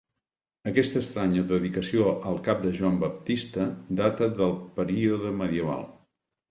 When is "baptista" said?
3.07-3.69